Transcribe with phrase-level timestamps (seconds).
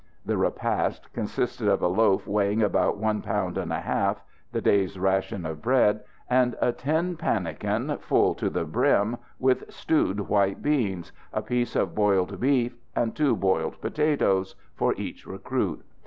[0.25, 4.97] The repast consisted of a loaf weighing about one pound and a half the day's
[4.97, 11.11] ration of bread and a tin pannikin full to the brim with stewed white beans,
[11.31, 15.85] a piece of boiled beef and two boiled potatoes, for each recruit.